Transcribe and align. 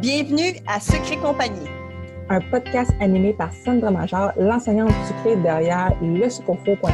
Bienvenue 0.00 0.54
à 0.68 0.78
Secret 0.78 1.16
Compagnie. 1.16 1.66
Un 2.28 2.40
podcast 2.40 2.92
animé 3.00 3.32
par 3.32 3.52
Sandra 3.52 3.90
Major, 3.90 4.30
l'enseignante 4.38 4.92
sucrée 5.08 5.34
derrière 5.34 5.92
lesucofo.com. 6.00 6.88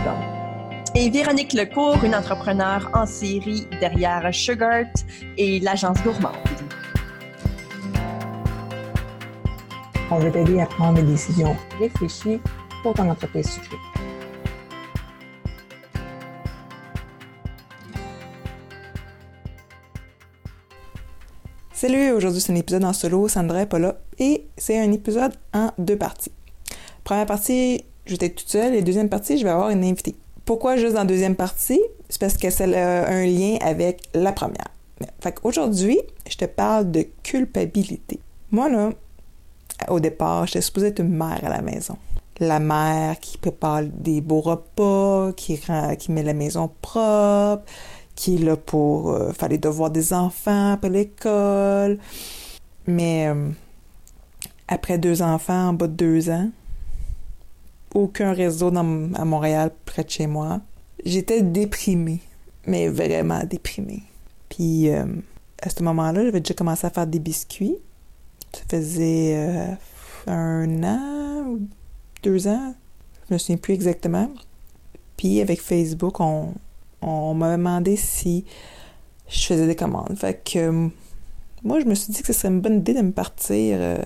Et 0.94 1.10
Véronique 1.10 1.52
Lecourt, 1.52 2.02
une 2.02 2.14
entrepreneure 2.14 2.88
en 2.94 3.04
série 3.04 3.66
derrière 3.78 4.26
Sugart 4.32 4.86
et 5.36 5.60
l'agence 5.60 6.02
gourmande. 6.02 6.32
On 10.10 10.18
veut 10.18 10.30
t'aider 10.30 10.62
à 10.62 10.66
prendre 10.66 10.94
des 10.94 11.02
décisions 11.02 11.54
réfléchies 11.78 12.40
pour 12.82 12.94
ton 12.94 13.10
entreprise 13.10 13.50
sucrée. 13.50 13.93
Salut, 21.86 22.12
aujourd'hui 22.12 22.40
c'est 22.40 22.50
un 22.50 22.56
épisode 22.56 22.82
en 22.86 22.94
solo, 22.94 23.28
Sandra 23.28 23.60
est 23.60 23.66
pas 23.66 23.78
là, 23.78 23.96
et 24.18 24.46
c'est 24.56 24.78
un 24.78 24.90
épisode 24.90 25.34
en 25.52 25.68
deux 25.76 25.98
parties. 25.98 26.32
Première 27.04 27.26
partie, 27.26 27.84
j'étais 28.06 28.30
toute 28.30 28.48
seule, 28.48 28.74
et 28.74 28.80
deuxième 28.80 29.10
partie, 29.10 29.36
je 29.36 29.44
vais 29.44 29.50
avoir 29.50 29.68
une 29.68 29.84
invitée. 29.84 30.16
Pourquoi 30.46 30.78
juste 30.78 30.94
la 30.94 31.04
deuxième 31.04 31.36
partie? 31.36 31.82
C'est 32.08 32.18
parce 32.18 32.38
que 32.38 32.48
c'est 32.48 32.74
un 32.74 33.26
lien 33.26 33.58
avec 33.60 34.00
la 34.14 34.32
première. 34.32 34.68
Fait 35.20 35.32
qu'aujourd'hui, 35.32 36.00
je 36.26 36.38
te 36.38 36.46
parle 36.46 36.90
de 36.90 37.06
culpabilité. 37.22 38.18
Moi, 38.50 38.70
là, 38.70 38.88
au 39.88 40.00
départ, 40.00 40.46
j'étais 40.46 40.62
supposée 40.62 40.86
être 40.86 41.00
une 41.00 41.14
mère 41.14 41.40
à 41.44 41.50
la 41.50 41.60
maison. 41.60 41.98
La 42.40 42.60
mère 42.60 43.20
qui 43.20 43.36
prépare 43.36 43.82
des 43.82 44.22
beaux 44.22 44.40
repas, 44.40 45.32
qui, 45.36 45.60
qui 45.98 46.12
met 46.12 46.22
la 46.22 46.32
maison 46.32 46.70
propre, 46.80 47.62
qui 48.14 48.36
est 48.36 48.38
là 48.38 48.56
pour 48.56 49.10
euh, 49.10 49.32
faire 49.32 49.48
les 49.48 49.58
devoirs 49.58 49.90
des 49.90 50.12
enfants 50.12 50.72
après 50.72 50.90
l'école. 50.90 51.98
Mais 52.86 53.28
euh, 53.28 53.48
après 54.68 54.98
deux 54.98 55.22
enfants 55.22 55.68
en 55.68 55.72
bas 55.72 55.88
de 55.88 55.94
deux 55.94 56.30
ans, 56.30 56.50
aucun 57.94 58.32
réseau 58.32 58.72
à 58.76 59.24
Montréal 59.24 59.70
près 59.84 60.04
de 60.04 60.10
chez 60.10 60.26
moi, 60.26 60.60
j'étais 61.04 61.42
déprimée, 61.42 62.20
mais 62.66 62.88
vraiment 62.88 63.42
déprimée. 63.44 64.02
Puis 64.48 64.90
euh, 64.90 65.06
à 65.62 65.70
ce 65.70 65.82
moment-là, 65.82 66.24
j'avais 66.24 66.40
déjà 66.40 66.54
commencé 66.54 66.86
à 66.86 66.90
faire 66.90 67.06
des 67.06 67.18
biscuits. 67.20 67.76
Ça 68.52 68.62
faisait 68.68 69.76
un 70.28 70.84
an 70.84 71.44
ou 71.48 71.68
deux 72.22 72.46
ans, 72.46 72.74
je 73.28 73.34
me 73.34 73.38
souviens 73.38 73.56
plus 73.56 73.74
exactement. 73.74 74.30
Puis 75.16 75.40
avec 75.40 75.60
Facebook, 75.60 76.20
on, 76.20 76.54
on 77.04 77.34
m'a 77.34 77.56
demandé 77.56 77.96
si 77.96 78.44
je 79.28 79.46
faisais 79.46 79.66
des 79.66 79.76
commandes. 79.76 80.16
Fait 80.16 80.42
que 80.42 80.58
euh, 80.58 80.88
moi, 81.62 81.80
je 81.80 81.86
me 81.86 81.94
suis 81.94 82.12
dit 82.12 82.20
que 82.20 82.26
ce 82.26 82.32
serait 82.32 82.48
une 82.48 82.60
bonne 82.60 82.78
idée 82.78 82.94
de 82.94 83.02
me 83.02 83.12
partir 83.12 83.78
euh, 83.80 84.02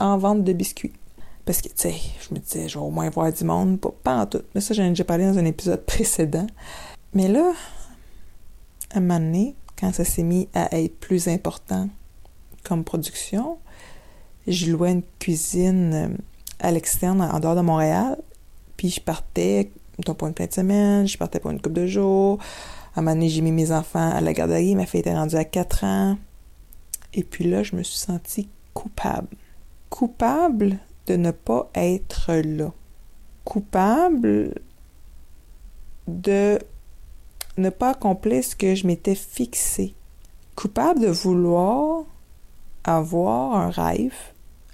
en 0.00 0.18
vente 0.18 0.44
de 0.44 0.52
biscuits. 0.52 0.92
Parce 1.44 1.60
que, 1.60 1.68
tu 1.68 1.74
sais, 1.76 1.94
je 2.20 2.34
me 2.34 2.40
disais, 2.40 2.68
je 2.68 2.78
vais 2.78 2.84
au 2.84 2.90
moins 2.90 3.10
voir 3.10 3.32
du 3.32 3.44
monde, 3.44 3.80
pas, 3.80 4.16
en 4.16 4.26
tout. 4.26 4.42
Mais 4.54 4.60
ça, 4.60 4.74
j'en 4.74 4.84
ai 4.84 4.90
déjà 4.90 5.04
parlé 5.04 5.26
dans 5.26 5.38
un 5.38 5.44
épisode 5.44 5.80
précédent. 5.86 6.46
Mais 7.14 7.28
là, 7.28 7.52
à 8.92 8.98
un 8.98 9.00
moment 9.00 9.18
donné, 9.20 9.54
quand 9.78 9.92
ça 9.92 10.04
s'est 10.04 10.22
mis 10.22 10.48
à 10.54 10.76
être 10.78 10.98
plus 10.98 11.28
important 11.28 11.88
comme 12.64 12.84
production, 12.84 13.58
je 14.46 14.70
louais 14.70 14.92
une 14.92 15.02
cuisine 15.18 15.94
euh, 15.94 16.08
à 16.60 16.70
l'externe, 16.70 17.20
en 17.20 17.40
dehors 17.40 17.56
de 17.56 17.60
Montréal, 17.60 18.18
puis 18.76 18.90
je 18.90 19.00
partais 19.00 19.70
pour 20.16 20.28
une 20.28 20.34
fin 20.34 20.46
de 20.46 20.52
semaine, 20.52 21.06
je 21.06 21.18
partais 21.18 21.40
pour 21.40 21.50
une 21.50 21.60
couple 21.60 21.80
de 21.80 21.86
jours. 21.86 22.38
À 22.94 23.00
un 23.00 23.02
moment 23.02 23.14
donné, 23.14 23.28
j'ai 23.28 23.40
mis 23.40 23.52
mes 23.52 23.72
enfants 23.72 24.10
à 24.10 24.20
la 24.20 24.32
garderie. 24.32 24.74
Ma 24.74 24.86
fille 24.86 25.00
était 25.00 25.14
rendue 25.14 25.36
à 25.36 25.44
4 25.44 25.84
ans. 25.84 26.18
Et 27.14 27.24
puis 27.24 27.44
là, 27.44 27.62
je 27.62 27.76
me 27.76 27.82
suis 27.82 27.98
sentie 27.98 28.48
coupable. 28.74 29.28
Coupable 29.90 30.78
de 31.06 31.16
ne 31.16 31.30
pas 31.30 31.70
être 31.74 32.32
là. 32.32 32.72
Coupable 33.44 34.54
de 36.06 36.58
ne 37.58 37.70
pas 37.70 37.90
accomplir 37.90 38.42
ce 38.42 38.56
que 38.56 38.74
je 38.74 38.86
m'étais 38.86 39.14
fixé. 39.14 39.94
Coupable 40.56 41.00
de 41.00 41.08
vouloir 41.08 42.04
avoir 42.84 43.56
un 43.56 43.70
rêve, 43.70 44.14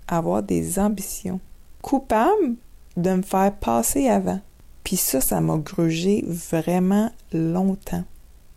avoir 0.06 0.42
des 0.42 0.78
ambitions. 0.78 1.40
Coupable 1.82 2.54
de 2.96 3.10
me 3.10 3.22
faire 3.22 3.54
passer 3.54 4.08
avant. 4.08 4.40
Puis 4.88 4.96
ça, 4.96 5.20
ça 5.20 5.42
m'a 5.42 5.58
grugé 5.58 6.24
vraiment 6.26 7.12
longtemps. 7.34 8.04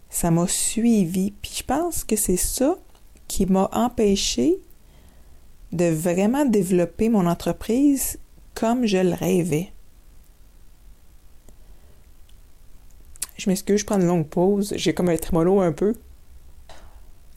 Ça 0.09 0.31
m'a 0.31 0.47
suivi. 0.47 1.31
Puis 1.31 1.55
je 1.57 1.63
pense 1.65 2.05
que 2.05 2.15
c'est 2.15 2.37
ça 2.37 2.77
qui 3.27 3.45
m'a 3.45 3.69
empêché 3.73 4.57
de 5.73 5.89
vraiment 5.89 6.45
développer 6.45 7.09
mon 7.09 7.27
entreprise 7.27 8.17
comme 8.53 8.85
je 8.85 8.99
le 8.99 9.13
rêvais. 9.13 9.73
Je 13.35 13.49
m'excuse, 13.49 13.81
je 13.81 13.85
prends 13.85 13.99
une 13.99 14.07
longue 14.07 14.29
pause. 14.29 14.73
J'ai 14.77 14.93
comme 14.93 15.09
un 15.09 15.17
trémolo 15.17 15.59
un 15.59 15.73
peu. 15.73 15.95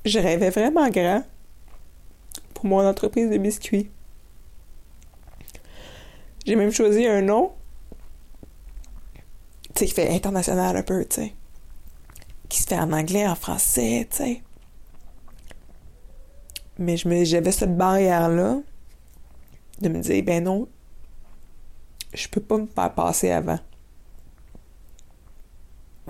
Je 0.04 0.21
rêvais 0.21 0.50
vraiment 0.50 0.88
grand 0.88 1.25
pour 2.54 2.66
mon 2.66 2.87
entreprise 2.87 3.28
de 3.28 3.38
biscuits. 3.38 3.91
J'ai 6.47 6.54
même 6.54 6.71
choisi 6.71 7.09
un 7.09 7.22
nom 7.22 7.50
sais, 9.81 9.87
qui 9.87 9.95
fait 9.95 10.15
international 10.15 10.77
un 10.77 10.83
peu, 10.83 11.05
tu 11.05 11.17
sais. 11.17 11.35
Qui 12.49 12.62
se 12.62 12.67
fait 12.67 12.79
en 12.79 12.93
anglais, 12.93 13.27
en 13.27 13.35
français, 13.35 14.07
tu 14.11 14.17
sais. 14.17 14.43
Mais 16.79 16.97
j'avais 17.25 17.53
cette 17.53 17.77
barrière-là 17.77 18.59
de 19.81 19.89
me 19.89 20.01
dire, 20.01 20.25
ben 20.25 20.43
non, 20.43 20.69
je 22.13 22.29
peux 22.29 22.41
pas 22.41 22.59
me 22.59 22.67
faire 22.67 22.93
passer 22.95 23.31
avant. 23.31 23.59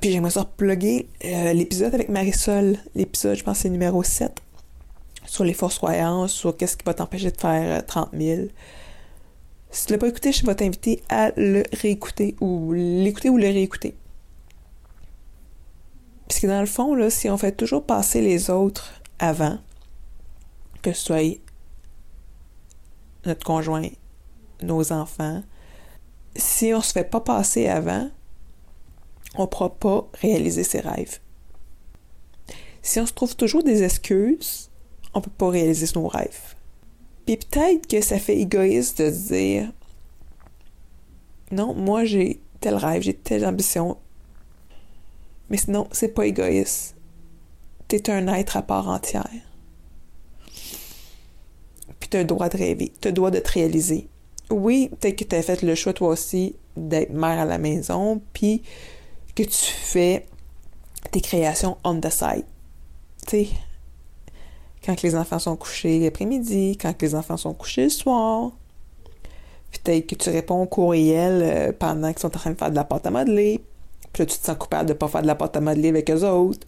Puis 0.00 0.10
j'aimerais 0.12 0.30
ça 0.30 0.40
repluguer 0.40 1.08
euh, 1.24 1.52
l'épisode 1.52 1.94
avec 1.94 2.08
Marisol. 2.08 2.76
L'épisode, 2.94 3.36
je 3.36 3.44
pense, 3.44 3.58
c'est 3.58 3.70
numéro 3.70 4.02
7. 4.02 4.40
Sur 5.26 5.44
les 5.44 5.54
forces 5.54 5.78
croyances, 5.78 6.32
sur 6.32 6.56
qu'est-ce 6.56 6.76
qui 6.76 6.84
va 6.84 6.94
t'empêcher 6.94 7.30
de 7.30 7.40
faire 7.40 7.84
30 7.86 8.10
euh, 8.12 8.36
000. 8.36 8.48
Si 9.74 9.86
tu 9.86 9.92
l'as 9.92 9.98
pas 9.98 10.06
écouté, 10.06 10.30
je 10.30 10.46
vais 10.46 10.54
t'inviter 10.54 11.02
à 11.08 11.32
le 11.36 11.64
réécouter 11.72 12.36
ou 12.40 12.72
l'écouter 12.72 13.28
ou 13.28 13.36
le 13.36 13.48
réécouter. 13.48 13.96
Parce 16.28 16.38
que 16.38 16.46
dans 16.46 16.60
le 16.60 16.66
fond, 16.66 16.94
là, 16.94 17.10
si 17.10 17.28
on 17.28 17.36
fait 17.36 17.50
toujours 17.50 17.84
passer 17.84 18.20
les 18.20 18.50
autres 18.50 19.02
avant, 19.18 19.58
que 20.80 20.92
ce 20.92 21.04
soit 21.06 21.40
notre 23.26 23.44
conjoint, 23.44 23.88
nos 24.62 24.92
enfants, 24.92 25.42
si 26.36 26.72
on 26.72 26.80
se 26.80 26.92
fait 26.92 27.10
pas 27.10 27.20
passer 27.20 27.66
avant, 27.66 28.08
on 29.34 29.42
ne 29.42 29.46
pourra 29.48 29.74
pas 29.74 30.08
réaliser 30.20 30.62
ses 30.62 30.80
rêves. 30.80 31.18
Si 32.80 33.00
on 33.00 33.06
se 33.06 33.12
trouve 33.12 33.34
toujours 33.34 33.64
des 33.64 33.82
excuses, 33.82 34.70
on 35.14 35.18
ne 35.18 35.24
peut 35.24 35.32
pas 35.36 35.50
réaliser 35.50 35.88
nos 35.96 36.06
rêves. 36.06 36.53
Puis 37.26 37.36
peut-être 37.36 37.86
que 37.86 38.00
ça 38.00 38.18
fait 38.18 38.38
égoïste 38.38 39.00
de 39.00 39.10
se 39.10 39.32
dire 39.32 39.72
non, 41.50 41.74
moi 41.74 42.04
j'ai 42.04 42.40
tel 42.60 42.74
rêve, 42.74 43.02
j'ai 43.02 43.14
telle 43.14 43.46
ambition. 43.46 43.96
Mais 45.50 45.56
sinon, 45.56 45.86
c'est 45.92 46.08
pas 46.08 46.26
égoïste. 46.26 46.96
T'es 47.88 48.10
un 48.10 48.26
être 48.28 48.56
à 48.56 48.62
part 48.62 48.88
entière. 48.88 49.28
Puis 52.00 52.08
t'as 52.08 52.18
le 52.18 52.24
droit 52.24 52.48
de 52.48 52.56
rêver, 52.56 52.92
t'as 53.00 53.10
le 53.10 53.14
droit 53.14 53.30
de 53.30 53.38
te 53.38 53.52
réaliser. 53.52 54.08
Oui, 54.50 54.90
peut-être 55.00 55.16
que 55.16 55.24
t'as 55.24 55.42
fait 55.42 55.62
le 55.62 55.74
choix 55.74 55.92
toi 55.92 56.08
aussi 56.08 56.56
d'être 56.76 57.12
mère 57.12 57.38
à 57.38 57.44
la 57.44 57.58
maison, 57.58 58.20
puis 58.32 58.62
que 59.34 59.42
tu 59.42 59.50
fais 59.52 60.26
tes 61.10 61.20
créations 61.20 61.76
on 61.84 62.00
the 62.00 62.10
side. 62.10 62.44
Tu 63.26 63.46
quand 64.84 65.02
les 65.02 65.16
enfants 65.16 65.38
sont 65.38 65.56
couchés 65.56 66.00
l'après-midi, 66.00 66.76
quand 66.80 67.00
les 67.00 67.14
enfants 67.14 67.36
sont 67.36 67.54
couchés 67.54 67.84
le 67.84 67.90
soir. 67.90 68.52
Peut-être 69.72 70.06
que 70.06 70.14
tu 70.14 70.30
réponds 70.30 70.62
au 70.62 70.66
courriel 70.66 71.42
euh, 71.42 71.72
pendant 71.72 72.12
qu'ils 72.12 72.20
sont 72.20 72.28
en 72.28 72.38
train 72.38 72.50
de 72.50 72.58
faire 72.58 72.70
de 72.70 72.76
la 72.76 72.84
pâte 72.84 73.06
à 73.06 73.10
modeler. 73.10 73.60
Puis 74.12 74.22
là, 74.22 74.26
tu 74.26 74.38
te 74.38 74.46
sens 74.46 74.56
coupable 74.56 74.88
de 74.88 74.92
ne 74.92 74.98
pas 74.98 75.08
faire 75.08 75.22
de 75.22 75.26
la 75.26 75.34
pâte 75.34 75.56
à 75.56 75.60
modeler 75.60 75.88
avec 75.88 76.10
eux 76.10 76.22
autres. 76.24 76.66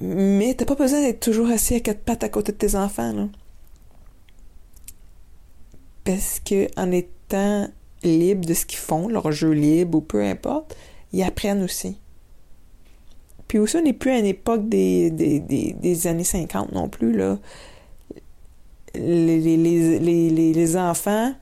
Mais 0.00 0.54
t'as 0.54 0.64
pas 0.64 0.74
besoin 0.74 1.02
d'être 1.02 1.20
toujours 1.20 1.48
assis 1.50 1.74
à 1.74 1.80
quatre 1.80 2.00
pattes 2.00 2.24
à 2.24 2.28
côté 2.28 2.52
de 2.52 2.56
tes 2.56 2.74
enfants, 2.74 3.12
là. 3.12 3.28
Parce 6.04 6.40
que 6.40 6.66
en 6.80 6.90
étant 6.90 7.68
libre 8.02 8.46
de 8.46 8.54
ce 8.54 8.64
qu'ils 8.64 8.78
font, 8.78 9.08
leur 9.08 9.30
jeu 9.30 9.50
libre 9.50 9.98
ou 9.98 10.00
peu 10.00 10.24
importe, 10.24 10.76
ils 11.12 11.22
apprennent 11.22 11.62
aussi. 11.62 11.98
Puis 13.50 13.58
aussi, 13.58 13.78
on 13.78 13.82
n'est 13.82 13.92
plus 13.92 14.12
à 14.12 14.18
une 14.20 14.26
époque 14.26 14.68
des, 14.68 15.10
des, 15.10 15.40
des, 15.40 16.06
années 16.06 16.22
50 16.22 16.70
non 16.70 16.88
plus, 16.88 17.16
là. 17.16 17.36
Les, 18.94 19.40
les, 19.40 19.98
les, 19.98 20.52
les 20.52 20.76
enfants, 20.76 21.34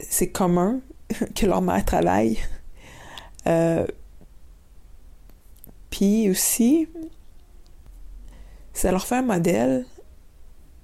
c'est 0.00 0.30
commun 0.30 0.80
que 1.36 1.46
leur 1.46 1.62
mère 1.62 1.84
travaille. 1.84 2.36
Euh, 3.46 3.86
puis 5.88 6.28
aussi, 6.28 6.88
ça 8.72 8.90
leur 8.90 9.06
fait 9.06 9.18
un 9.18 9.22
modèle 9.22 9.86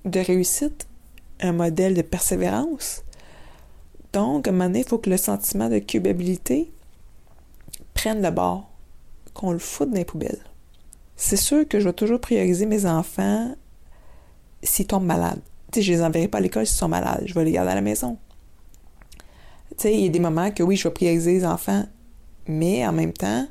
de 0.05 0.21
réussite, 0.21 0.87
un 1.41 1.55
modèle 1.55 1.95
de 1.95 2.03
persévérance. 2.03 3.03
Donc, 4.13 4.47
à 4.47 4.51
un 4.51 4.53
moment 4.53 4.67
donné, 4.67 4.83
il 4.83 4.89
faut 4.89 4.99
que 4.99 5.11
le 5.11 5.17
sentiment 5.17 5.69
de 5.69 5.81
culpabilité 5.81 6.71
prenne 8.01 8.23
le 8.23 8.31
bord, 8.31 8.71
qu'on 9.35 9.53
le 9.53 9.59
foute 9.59 9.91
dans 9.91 9.97
les 9.97 10.07
poubelles. 10.07 10.43
C'est 11.17 11.37
sûr 11.37 11.69
que 11.69 11.79
je 11.79 11.85
vais 11.85 11.93
toujours 11.93 12.19
prioriser 12.19 12.65
mes 12.65 12.87
enfants 12.87 13.55
s'ils 14.63 14.87
tombent 14.87 15.05
malades. 15.05 15.43
Tu 15.71 15.81
sais, 15.81 15.83
je 15.83 15.93
les 15.93 16.03
enverrai 16.03 16.27
pas 16.27 16.39
à 16.39 16.41
l'école 16.41 16.67
s'ils 16.67 16.79
sont 16.79 16.89
malades. 16.89 17.25
Je 17.27 17.35
vais 17.35 17.45
les 17.45 17.53
garder 17.53 17.73
à 17.73 17.75
la 17.75 17.83
maison. 17.83 18.17
Il 19.85 20.01
y 20.01 20.07
a 20.07 20.09
des 20.09 20.19
moments 20.19 20.51
que 20.51 20.63
oui, 20.63 20.77
je 20.77 20.89
vais 20.89 20.95
prioriser 20.95 21.33
les 21.33 21.45
enfants, 21.45 21.85
mais 22.47 22.87
en 22.87 22.93
même 22.93 23.13
temps, 23.13 23.47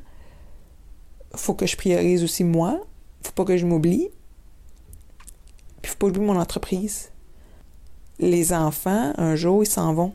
faut 1.36 1.54
que 1.54 1.66
je 1.66 1.76
priorise 1.76 2.24
aussi 2.24 2.42
moi. 2.42 2.80
Faut 3.22 3.32
pas 3.32 3.44
que 3.44 3.56
je 3.56 3.64
m'oublie. 3.64 4.08
Puis 5.80 5.92
faut 5.92 5.98
pas 5.98 6.06
oublier 6.08 6.26
mon 6.26 6.38
entreprise. 6.40 7.12
Les 8.18 8.52
enfants, 8.52 9.12
un 9.16 9.36
jour, 9.36 9.62
ils 9.62 9.70
s'en 9.70 9.94
vont. 9.94 10.12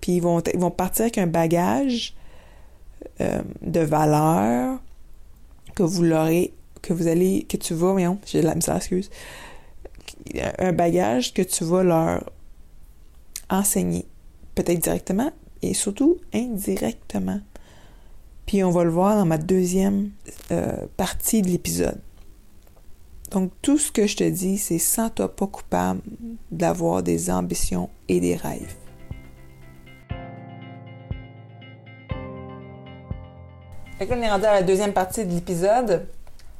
Puis 0.00 0.18
vont, 0.18 0.40
ils 0.40 0.58
vont 0.58 0.70
partir 0.70 1.02
avec 1.02 1.18
un 1.18 1.26
bagage 1.26 2.16
euh, 3.20 3.42
de 3.62 3.80
valeurs 3.80 4.80
que 5.74 5.82
vous 5.82 6.02
l'aurez, 6.02 6.52
que 6.82 6.92
vous 6.92 7.06
allez, 7.06 7.46
que 7.48 7.56
tu 7.56 7.74
vas, 7.74 7.92
voyons, 7.92 8.18
j'ai 8.26 8.40
de 8.40 8.46
la 8.46 8.54
misère, 8.54 8.76
excuse. 8.76 9.10
Un 10.58 10.72
bagage 10.72 11.32
que 11.32 11.42
tu 11.42 11.64
vas 11.64 11.82
leur 11.82 12.30
enseigner. 13.48 14.06
Peut-être 14.54 14.82
directement 14.82 15.32
et 15.62 15.74
surtout 15.74 16.18
indirectement. 16.32 17.40
Puis 18.46 18.64
on 18.64 18.70
va 18.70 18.84
le 18.84 18.90
voir 18.90 19.16
dans 19.16 19.26
ma 19.26 19.38
deuxième 19.38 20.10
euh, 20.50 20.86
partie 20.96 21.42
de 21.42 21.48
l'épisode. 21.48 22.00
Donc 23.30 23.52
tout 23.62 23.78
ce 23.78 23.92
que 23.92 24.06
je 24.06 24.16
te 24.16 24.24
dis, 24.24 24.58
c'est 24.58 24.78
sens-toi 24.78 25.34
pas 25.34 25.46
coupable 25.46 26.00
d'avoir 26.50 27.02
des 27.02 27.30
ambitions 27.30 27.88
et 28.08 28.18
des 28.18 28.34
rêves. 28.34 28.74
Fait 34.00 34.06
que 34.06 34.14
là, 34.14 34.16
on 34.18 34.22
est 34.22 34.30
rendu 34.30 34.46
à 34.46 34.54
la 34.54 34.62
deuxième 34.62 34.94
partie 34.94 35.26
de 35.26 35.30
l'épisode. 35.34 36.06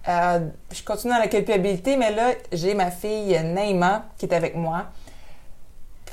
Euh, 0.07 0.41
je 0.71 0.83
continue 0.83 1.15
dans 1.15 1.19
la 1.19 1.27
culpabilité, 1.27 1.97
mais 1.97 2.15
là, 2.15 2.33
j'ai 2.53 2.75
ma 2.75 2.91
fille 2.91 3.33
Naïma 3.43 4.05
qui 4.19 4.27
est 4.27 4.35
avec 4.35 4.57
moi. 4.57 4.89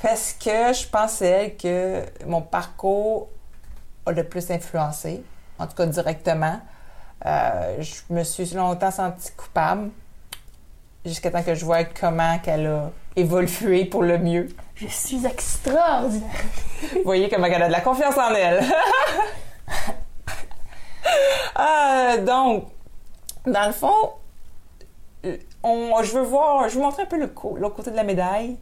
Parce 0.01 0.31
que 0.31 0.71
je 0.71 0.87
pense 0.87 1.21
elle 1.21 1.57
que 1.57 2.05
mon 2.25 2.41
parcours 2.41 3.27
a 4.05 4.13
le 4.13 4.23
plus 4.23 4.49
influencé, 4.51 5.21
en 5.59 5.67
tout 5.67 5.75
cas 5.75 5.85
directement. 5.87 6.61
Euh, 7.25 7.81
je 7.81 8.13
me 8.13 8.23
suis 8.23 8.49
longtemps 8.51 8.91
sentie 8.91 9.33
coupable 9.35 9.89
jusqu'à 11.05 11.29
temps 11.29 11.43
que 11.43 11.55
je 11.55 11.65
vois 11.65 11.83
comment 11.83 12.39
qu'elle 12.39 12.67
a 12.67 12.89
évolué 13.17 13.83
pour 13.83 14.03
le 14.03 14.17
mieux. 14.17 14.47
Je 14.75 14.87
suis 14.87 15.25
extraordinaire. 15.25 16.29
Vous 16.93 17.03
voyez 17.03 17.27
comment 17.27 17.47
elle 17.47 17.63
a 17.63 17.67
de 17.67 17.73
la 17.73 17.81
confiance 17.81 18.17
en 18.17 18.33
elle. 18.33 18.63
ah, 21.57 22.17
donc, 22.19 22.67
dans 23.45 23.65
le 23.65 23.73
fond, 23.73 24.11
on, 25.63 26.03
je 26.03 26.11
veux 26.13 26.23
voir, 26.23 26.69
je 26.69 26.75
veux 26.75 26.81
montrer 26.81 27.03
un 27.03 27.07
peu 27.07 27.17
l'autre 27.17 27.75
côté 27.75 27.91
de 27.91 27.95
la 27.95 28.03
médaille. 28.03 28.57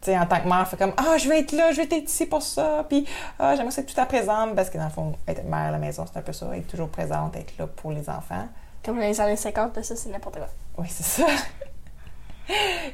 Tu 0.00 0.10
sais, 0.10 0.18
en 0.18 0.26
tant 0.26 0.40
que 0.40 0.48
mère, 0.48 0.66
fait 0.68 0.76
comme 0.76 0.92
Ah, 0.96 1.16
je 1.16 1.28
vais 1.28 1.40
être 1.40 1.52
là, 1.52 1.70
je 1.72 1.76
vais 1.76 1.84
être 1.84 2.08
ici 2.08 2.26
pour 2.26 2.42
ça. 2.42 2.84
Puis, 2.88 3.06
ah, 3.38 3.54
j'aimerais 3.56 3.78
être 3.78 3.94
tout 3.94 4.00
à 4.00 4.06
présente 4.06 4.54
parce 4.54 4.70
que 4.70 4.76
dans 4.76 4.84
le 4.84 4.90
fond, 4.90 5.14
être 5.26 5.44
mère 5.44 5.68
à 5.68 5.70
la 5.70 5.78
maison, 5.78 6.04
c'est 6.10 6.18
un 6.18 6.22
peu 6.22 6.32
ça, 6.32 6.54
être 6.56 6.66
toujours 6.66 6.88
présente, 6.88 7.36
être 7.36 7.56
là 7.58 7.66
pour 7.66 7.92
les 7.92 8.10
enfants. 8.10 8.48
Comme 8.84 8.96
dans 8.96 9.02
les 9.02 9.20
années 9.20 9.36
50, 9.36 9.82
ça, 9.82 9.96
c'est 9.96 10.10
n'importe 10.10 10.36
quoi. 10.36 10.48
Oui, 10.78 10.86
c'est 10.90 11.04
ça. 11.04 11.26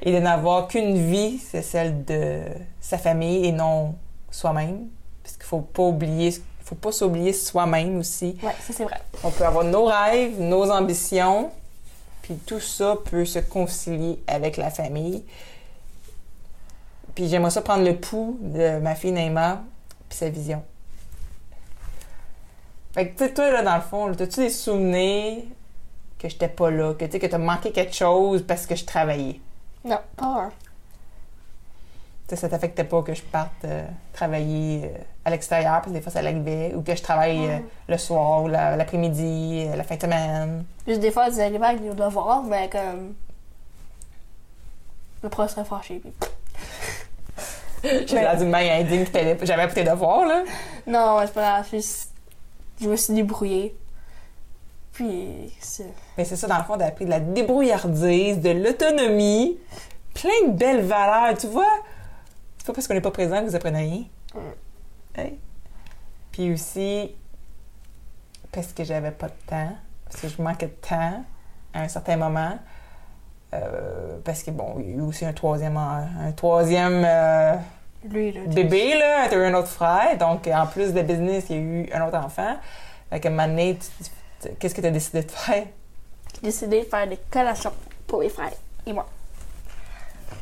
et 0.02 0.12
de 0.12 0.18
n'avoir 0.18 0.68
qu'une 0.68 0.96
vie, 0.96 1.38
c'est 1.38 1.62
celle 1.62 2.04
de 2.04 2.42
sa 2.80 2.98
famille 2.98 3.46
et 3.46 3.52
non 3.52 3.94
soi-même. 4.30 4.88
Parce 5.22 5.36
qu'il 5.36 5.46
faut 5.46 5.60
pas 5.60 5.82
oublier, 5.82 6.32
faut 6.70 6.76
pas 6.76 6.92
s'oublier 6.92 7.32
soi-même 7.32 7.98
aussi. 7.98 8.36
Oui, 8.44 8.52
ça 8.64 8.72
c'est 8.72 8.84
vrai. 8.84 9.00
On 9.24 9.30
peut 9.32 9.44
avoir 9.44 9.64
nos 9.64 9.86
rêves, 9.86 10.40
nos 10.40 10.70
ambitions, 10.70 11.50
puis 12.22 12.36
tout 12.46 12.60
ça 12.60 12.96
peut 13.10 13.24
se 13.24 13.40
concilier 13.40 14.22
avec 14.28 14.56
la 14.56 14.70
famille. 14.70 15.24
Puis 17.16 17.28
j'aimerais 17.28 17.50
ça 17.50 17.60
prendre 17.60 17.84
le 17.84 17.96
pouls 17.96 18.38
de 18.40 18.78
ma 18.78 18.94
fille 18.94 19.10
Neymar 19.10 19.58
puis 20.08 20.16
sa 20.16 20.28
vision. 20.28 20.62
Fait 22.92 23.08
que, 23.08 23.18
tu 23.18 23.24
sais, 23.24 23.34
toi, 23.34 23.50
là, 23.50 23.62
dans 23.62 23.76
le 23.76 23.82
fond, 23.82 24.08
as-tu 24.12 24.40
des 24.40 24.50
souvenirs 24.50 25.42
que 26.20 26.28
j'étais 26.28 26.48
pas 26.48 26.70
là, 26.70 26.94
que 26.94 27.04
tu 27.04 27.12
sais, 27.12 27.18
que 27.18 27.26
t'as 27.26 27.38
manqué 27.38 27.72
quelque 27.72 27.94
chose 27.94 28.44
parce 28.46 28.64
que 28.64 28.76
je 28.76 28.84
travaillais? 28.84 29.40
Non, 29.84 29.98
pas 30.16 30.26
un. 30.26 30.52
Ça 32.36 32.48
t'affectait 32.48 32.84
pas 32.84 33.02
que 33.02 33.14
je 33.14 33.22
parte 33.22 33.64
euh, 33.64 33.82
travailler 34.12 34.82
euh, 34.84 34.98
à 35.24 35.30
l'extérieur, 35.30 35.72
parce 35.74 35.86
que 35.88 35.92
des 35.92 36.00
fois 36.00 36.12
ça 36.12 36.22
l'arrivait, 36.22 36.72
ou 36.74 36.82
que 36.82 36.94
je 36.94 37.02
travaille 37.02 37.46
euh, 37.46 37.58
le 37.88 37.98
soir, 37.98 38.42
ou 38.42 38.48
la- 38.48 38.76
l'après-midi, 38.76 39.66
la 39.76 39.82
fin 39.84 39.96
de 39.96 40.00
semaine. 40.02 40.64
Juste 40.86 41.00
des 41.00 41.10
fois, 41.10 41.28
des 41.30 41.40
arrivées 41.40 41.64
avec 41.64 41.82
des 41.82 41.90
devoirs, 41.94 42.42
mais 42.42 42.68
comme. 42.68 43.14
Le 45.22 45.28
prof 45.28 45.50
serait 45.50 45.64
fâché. 45.64 45.98
Puis... 46.00 46.12
J'ai 47.82 48.14
l'air 48.16 48.36
d'une 48.36 48.50
main 48.50 48.78
indigne 48.80 49.04
que 49.06 49.46
j'avais 49.46 49.64
pour 49.66 49.74
tes 49.74 49.84
devoirs, 49.84 50.26
là. 50.26 50.42
Non, 50.86 51.18
c'est 51.22 51.32
pas 51.34 51.40
grave. 51.42 51.66
juste- 51.70 52.10
Je 52.80 52.88
me 52.88 52.96
suis 52.96 53.14
débrouillée. 53.14 53.74
Puis, 54.92 55.52
c'est. 55.60 55.86
Mais 56.18 56.24
c'est 56.24 56.36
ça, 56.36 56.46
dans 56.46 56.58
le 56.58 56.64
fond, 56.64 56.76
d'appris 56.76 57.04
de 57.06 57.10
la 57.10 57.20
débrouillardise, 57.20 58.38
de 58.40 58.50
l'autonomie, 58.50 59.58
plein 60.14 60.48
de 60.48 60.52
belles 60.52 60.82
valeurs, 60.84 61.36
tu 61.38 61.46
vois? 61.46 61.70
Pas 62.70 62.74
parce 62.74 62.86
qu'on 62.86 62.94
n'est 62.94 63.00
pas 63.00 63.10
présent 63.10 63.40
que 63.42 63.48
vous 63.50 63.56
apprenez 63.56 63.78
rien. 63.82 64.04
Hein? 65.18 65.30
Puis 66.30 66.52
aussi, 66.52 67.12
parce 68.52 68.68
que 68.72 68.84
j'avais 68.84 69.10
pas 69.10 69.26
de 69.26 69.32
temps, 69.44 69.72
parce 70.04 70.20
que 70.20 70.28
je 70.28 70.40
manquais 70.40 70.66
de 70.66 70.86
temps 70.88 71.24
à 71.74 71.80
un 71.80 71.88
certain 71.88 72.16
moment. 72.16 72.56
Euh, 73.54 74.18
parce 74.24 74.44
que, 74.44 74.52
bon, 74.52 74.76
il 74.78 74.88
y 74.90 74.92
a 74.92 74.96
eu 74.98 75.00
aussi 75.00 75.24
un 75.24 75.32
troisième, 75.32 75.76
un 75.76 76.30
troisième 76.30 77.02
euh, 77.04 77.56
Lui, 78.08 78.30
là. 78.30 78.42
bébé, 78.46 78.96
là, 78.96 79.26
t'as 79.28 79.36
eu 79.36 79.44
un 79.46 79.54
autre 79.54 79.66
frère. 79.66 80.16
Donc, 80.16 80.46
en 80.46 80.66
plus 80.68 80.94
de 80.94 81.02
business, 81.02 81.46
il 81.50 81.56
y 81.56 81.58
a 81.58 81.62
eu 81.62 81.92
un 81.92 82.06
autre 82.06 82.18
enfant. 82.18 82.54
Fait 83.10 83.18
tu- 83.20 84.48
qu'est-ce 84.60 84.76
que 84.76 84.80
tu 84.80 84.86
as 84.86 84.92
décidé 84.92 85.22
de 85.24 85.30
faire? 85.32 85.66
J'ai 86.36 86.40
décidé 86.42 86.82
de 86.82 86.86
faire 86.86 87.08
des 87.08 87.18
collations 87.28 87.72
pour 88.06 88.22
les 88.22 88.28
frères 88.28 88.52
et 88.86 88.92
moi. 88.92 89.06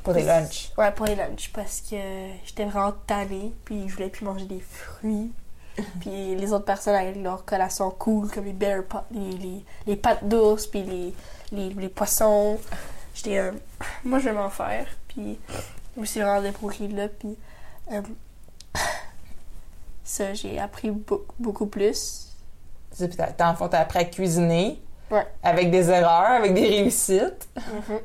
Pour 0.02 0.14
tes 0.14 0.23
lunchs? 0.23 0.71
Ouais, 0.76 0.90
pour 0.92 1.07
les 1.07 1.14
lunchs, 1.16 1.50
parce 1.52 1.80
que 1.80 1.97
j'étais 2.45 2.64
vraiment 2.64 2.92
tannée, 3.07 3.52
puis 3.64 3.88
je 3.88 3.95
voulais 3.95 4.09
plus 4.09 4.25
manger 4.25 4.47
des 4.47 4.61
fruits. 4.61 5.33
puis 6.00 6.35
les 6.35 6.52
autres 6.52 6.64
personnes 6.64 6.97
avec 6.97 7.16
leurs 7.16 7.45
collations 7.45 7.90
cool, 7.90 8.30
comme 8.30 8.45
les 8.45 8.52
bear 8.52 8.83
pot, 8.85 8.99
les, 9.12 9.30
les, 9.38 9.64
les 9.87 9.97
pâtes 9.97 10.25
douces, 10.26 10.66
puis 10.66 10.83
les, 10.83 11.14
les, 11.52 11.71
les 11.75 11.88
poissons. 11.88 12.59
J'étais... 13.14 13.38
euh, 13.38 13.52
moi, 14.04 14.18
je 14.18 14.25
vais 14.25 14.33
m'en 14.35 14.50
faire, 14.50 14.87
puis 15.09 15.38
je 15.97 16.00
me 16.00 16.04
suis 16.07 16.21
vraiment 16.21 16.42
débrouillée 16.42 16.88
là, 16.88 17.09
puis... 17.09 17.37
euh, 17.92 18.02
ça, 20.04 20.35
j'ai 20.35 20.59
appris 20.59 20.90
beau- 20.90 21.26
beaucoup 21.38 21.66
plus. 21.66 22.25
Puis 22.97 23.09
t'as- 23.11 23.33
t'as 23.33 23.78
appris 23.78 23.99
à 23.99 24.04
cuisiner. 24.04 24.80
Ouais. 25.11 25.26
Avec 25.42 25.71
des 25.71 25.88
erreurs, 25.90 26.38
avec 26.40 26.54
des 26.54 26.66
réussites. 26.68 27.49
Mhm. 27.57 27.99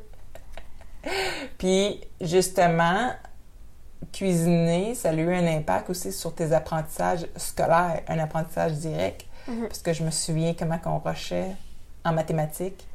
Puis, 1.57 2.01
justement, 2.22 3.12
cuisiner, 4.12 4.95
ça 4.95 5.10
a 5.10 5.13
eu 5.13 5.33
un 5.33 5.48
impact 5.48 5.89
aussi 5.89 6.12
sur 6.12 6.33
tes 6.33 6.51
apprentissages 6.53 7.25
scolaires, 7.38 8.01
un 8.07 8.19
apprentissage 8.19 8.74
direct. 8.74 9.25
Mhm. 9.48 9.67
Parce 9.67 9.79
que 9.79 9.93
je 9.93 10.03
me 10.03 10.12
souviens 10.12 10.53
comment 10.57 10.79
on 10.86 11.00
rushait 11.00 11.51
en 12.05 12.13
mathématiques. 12.13 12.88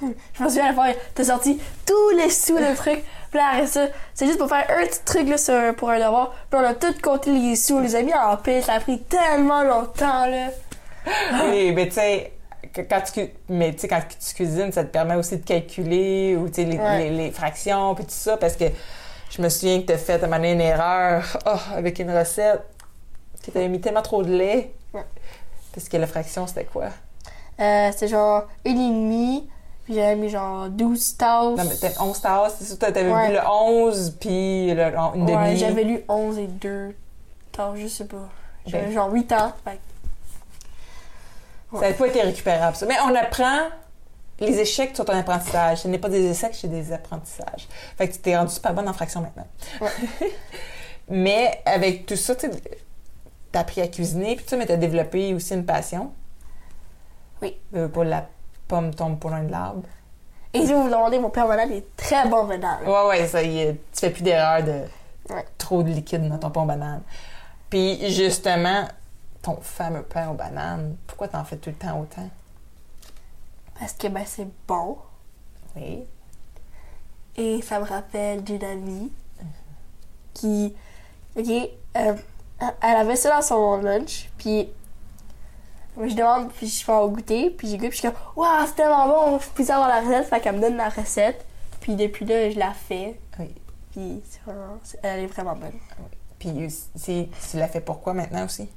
Je 0.00 0.42
me 0.42 0.48
souviens 0.48 0.64
à 0.64 0.68
la 0.68 0.74
fois, 0.74 0.86
t'as 1.14 1.24
sorti 1.24 1.60
tous 1.86 2.10
les 2.16 2.30
sous 2.30 2.58
de 2.58 2.74
trucs. 2.74 3.04
Puis 3.30 3.38
là, 3.38 3.64
ça, 3.66 3.86
c'est 4.14 4.26
juste 4.26 4.38
pour 4.38 4.48
faire 4.48 4.66
un 4.68 4.84
petit 4.84 5.02
truc 5.04 5.28
là, 5.28 5.38
sur 5.38 5.74
pour 5.76 5.90
un 5.90 5.98
devoir. 5.98 6.34
Puis 6.50 6.60
on 6.60 6.64
a 6.64 6.74
tout 6.74 6.94
compté 7.00 7.32
les 7.32 7.56
sous, 7.56 7.76
on 7.76 7.80
les 7.80 7.94
a 7.94 8.02
mis 8.02 8.12
en 8.12 8.36
pile. 8.36 8.64
Ça 8.64 8.74
a 8.74 8.80
pris 8.80 9.00
tellement 9.02 9.62
longtemps, 9.62 10.26
là. 10.26 10.48
Oui, 11.44 11.72
mais 11.72 11.86
tu 11.88 11.94
sais, 11.94 12.32
quand 12.74 13.00
tu, 13.12 13.28
mais 13.48 13.72
tu 13.72 13.80
sais, 13.80 13.88
quand 13.88 14.00
tu 14.08 14.34
cuisines, 14.34 14.72
ça 14.72 14.84
te 14.84 14.90
permet 14.90 15.14
aussi 15.16 15.36
de 15.38 15.44
calculer 15.44 16.36
ou 16.36 16.48
tu 16.48 16.54
sais, 16.54 16.64
les, 16.64 16.78
Ouais. 16.78 16.98
les- 16.98 17.10
les 17.16 17.30
fractions 17.30 17.94
puis 17.94 18.04
tout 18.04 18.10
ça 18.12 18.36
parce 18.36 18.56
que 18.56 18.64
je 19.30 19.42
me 19.42 19.48
souviens 19.48 19.80
que 19.80 19.86
tu 19.86 19.92
as 19.92 19.98
fait 19.98 20.14
à 20.14 20.16
un 20.16 20.20
moment 20.28 20.36
donné 20.36 20.52
une 20.52 20.60
erreur 20.60 21.24
oh, 21.46 21.56
avec 21.74 21.98
une 21.98 22.10
recette 22.10 22.62
que 23.44 23.50
tu 23.50 23.58
avais 23.58 23.68
mis 23.68 23.80
tellement 23.80 24.02
trop 24.02 24.22
de 24.22 24.30
lait. 24.34 24.72
Ouais. 24.94 25.04
Parce 25.74 25.88
que 25.88 25.96
la 25.96 26.06
fraction, 26.06 26.46
c'était 26.46 26.64
quoi? 26.64 26.88
Euh, 27.60 27.90
c'était 27.92 28.08
genre 28.08 28.44
une 28.64 28.78
et 28.80 28.88
demie. 28.88 29.48
Puis 29.84 29.94
j'avais 29.94 30.14
mis 30.14 30.28
genre 30.28 30.68
12 30.68 31.16
tasses. 31.16 31.56
Non, 31.58 31.64
mais 31.64 31.74
t'as 31.80 32.00
11 32.00 32.20
tasses, 32.20 32.54
c'est 32.58 32.64
ça, 32.66 32.76
t'avais 32.76 33.10
Ouais. 33.10 33.26
vu 33.28 33.32
le 33.34 33.40
11 33.50 34.16
puis 34.20 34.72
le- 34.72 34.94
une 35.16 35.24
Ouais, 35.24 35.32
demi. 35.48 35.56
j'avais 35.56 35.82
lu 35.84 36.04
11 36.08 36.38
et 36.38 36.46
2 36.46 36.94
tasses, 37.50 37.76
je 37.78 37.88
sais 37.88 38.04
pas. 38.06 38.28
J'avais 38.66 38.86
Ben. 38.86 38.92
genre 38.94 39.10
8 39.12 39.32
ans. 39.32 39.52
Fait 39.64 39.78
Ça 41.72 41.80
n'avait 41.80 41.94
pas 41.94 42.06
été 42.06 42.20
récupérable, 42.20 42.76
ça. 42.76 42.86
Mais 42.86 42.96
on 43.04 43.14
apprend 43.14 43.68
les 44.40 44.58
échecs 44.58 44.96
sont 44.96 45.08
un 45.08 45.18
apprentissage. 45.20 45.78
Ce 45.78 45.88
n'est 45.88 45.98
pas 45.98 46.08
des 46.08 46.30
échecs, 46.30 46.54
c'est 46.54 46.68
des 46.68 46.92
apprentissages. 46.92 47.68
Fait 47.96 48.08
que 48.08 48.14
tu 48.14 48.18
t'es 48.18 48.36
rendu 48.36 48.52
super 48.52 48.74
bonne 48.74 48.88
en 48.88 48.92
fraction 48.92 49.20
maintenant. 49.20 49.46
mais 51.08 51.60
avec 51.64 52.06
tout 52.06 52.16
ça, 52.16 52.34
tu 52.34 52.48
t'as 53.50 53.60
appris 53.60 53.80
à 53.82 53.88
cuisiner, 53.88 54.34
puis 54.36 54.44
tu 54.44 54.50
sais, 54.50 54.56
mais 54.56 54.66
t'as 54.66 54.76
développé 54.76 55.34
aussi 55.34 55.54
une 55.54 55.66
passion. 55.66 56.12
Oui. 57.42 57.56
Euh, 57.74 57.88
pour 57.88 58.04
la 58.04 58.26
pomme 58.66 58.94
tombe 58.94 59.18
pas 59.18 59.28
loin 59.28 59.42
de 59.42 59.50
l'arbre. 59.50 59.82
Et 60.54 60.66
si 60.66 60.72
vous 60.72 60.82
vous 60.82 60.90
demandez, 60.90 61.18
mon 61.18 61.30
père 61.30 61.46
banane 61.46 61.72
est 61.72 61.96
très 61.96 62.26
bon 62.28 62.44
banane. 62.44 62.84
Ouais, 62.86 63.08
ouais, 63.08 63.26
ça 63.26 63.42
y 63.42 63.60
est, 63.60 63.72
tu 63.92 64.00
fais 64.00 64.10
plus 64.10 64.22
d'erreur 64.22 64.62
de 64.62 64.82
Ouais. 65.30 65.44
trop 65.56 65.82
de 65.84 65.88
liquide 65.88 66.28
dans 66.28 66.38
ton 66.38 66.50
pain 66.50 66.62
aux 66.62 66.66
bananes. 66.66 67.02
Puis 67.70 68.10
justement, 68.12 68.84
ton 69.42 69.60
fameux 69.60 70.02
pain 70.02 70.28
aux 70.30 70.34
bananes, 70.34 70.96
pourquoi 71.06 71.28
t'en 71.28 71.44
fais 71.44 71.56
tout 71.56 71.70
le 71.70 71.76
temps 71.76 72.00
autant? 72.00 72.28
Parce 73.78 73.92
que 73.94 74.06
ben 74.08 74.24
c'est 74.26 74.48
bon. 74.68 74.98
Oui. 75.76 76.04
Et 77.36 77.60
ça 77.62 77.80
me 77.80 77.84
rappelle 77.84 78.44
d'une 78.44 78.62
amie 78.64 79.12
qui. 80.34 80.74
Ok, 81.36 81.48
euh, 81.48 82.14
elle 82.80 82.96
avait 82.96 83.16
ça 83.16 83.30
dans 83.36 83.42
son 83.42 83.76
lunch, 83.78 84.30
puis. 84.38 84.68
Je 86.00 86.14
demande, 86.14 86.50
puis 86.52 86.68
je 86.68 86.82
fais 86.84 86.92
au 86.92 87.10
goûter, 87.10 87.50
puis 87.50 87.68
j'ai 87.68 87.76
goûté, 87.76 87.88
puis 87.90 87.98
je 87.98 88.00
suis 88.02 88.08
comme, 88.10 88.18
waouh, 88.34 88.66
c'est 88.66 88.76
tellement 88.76 89.06
bon, 89.06 89.38
je 89.38 89.46
peux 89.50 89.70
avoir 89.70 89.88
la 89.88 90.00
recette, 90.00 90.26
fait 90.26 90.40
qu'elle 90.40 90.56
me 90.56 90.60
donne 90.62 90.76
la 90.78 90.88
recette, 90.88 91.44
puis 91.80 91.96
depuis 91.96 92.24
là, 92.24 92.50
je 92.50 92.58
la 92.58 92.72
fais, 92.72 93.20
Oui. 93.38 93.54
puis 93.90 94.22
c'est 94.26 94.40
vraiment, 94.42 94.78
c'est- 94.82 94.98
elle 95.02 95.20
est 95.24 95.26
vraiment 95.26 95.54
bonne. 95.54 95.74
Puis 96.38 96.70
c'est- 96.96 97.28
tu 97.50 97.58
l'as 97.58 97.68
fait 97.68 97.82
pourquoi 97.82 98.14
maintenant 98.14 98.46
aussi? 98.46 98.70